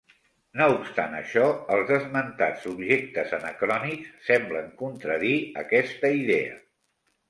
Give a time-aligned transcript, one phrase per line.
[0.61, 1.43] No obstant això
[1.75, 6.63] els esmentats objectes anacrònics semblen contradir aquesta idea.